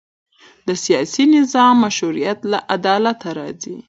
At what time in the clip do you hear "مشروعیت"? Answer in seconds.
1.85-2.39